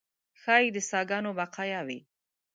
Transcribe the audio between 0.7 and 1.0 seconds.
د